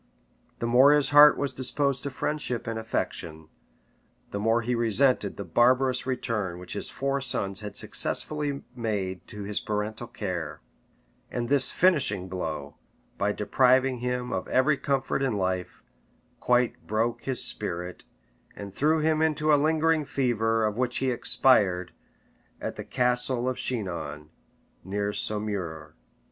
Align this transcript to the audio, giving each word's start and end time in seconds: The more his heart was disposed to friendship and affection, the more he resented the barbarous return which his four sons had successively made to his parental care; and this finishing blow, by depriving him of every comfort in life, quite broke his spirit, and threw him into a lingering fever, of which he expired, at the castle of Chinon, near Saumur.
The 0.57 0.65
more 0.65 0.93
his 0.93 1.11
heart 1.11 1.37
was 1.37 1.53
disposed 1.53 2.01
to 2.01 2.09
friendship 2.09 2.65
and 2.65 2.79
affection, 2.79 3.49
the 4.31 4.39
more 4.39 4.63
he 4.63 4.73
resented 4.73 5.37
the 5.37 5.43
barbarous 5.45 6.07
return 6.07 6.57
which 6.57 6.73
his 6.73 6.89
four 6.89 7.21
sons 7.21 7.59
had 7.59 7.77
successively 7.77 8.63
made 8.75 9.27
to 9.27 9.43
his 9.43 9.59
parental 9.59 10.07
care; 10.07 10.59
and 11.29 11.49
this 11.49 11.69
finishing 11.69 12.27
blow, 12.29 12.77
by 13.19 13.31
depriving 13.31 13.99
him 13.99 14.33
of 14.33 14.47
every 14.47 14.75
comfort 14.75 15.21
in 15.21 15.33
life, 15.37 15.83
quite 16.39 16.87
broke 16.87 17.25
his 17.25 17.43
spirit, 17.43 18.03
and 18.55 18.73
threw 18.73 19.01
him 19.01 19.21
into 19.21 19.53
a 19.53 19.55
lingering 19.61 20.03
fever, 20.03 20.65
of 20.65 20.77
which 20.77 20.97
he 20.97 21.11
expired, 21.11 21.91
at 22.59 22.75
the 22.75 22.83
castle 22.83 23.47
of 23.47 23.57
Chinon, 23.57 24.31
near 24.83 25.13
Saumur. 25.13 25.93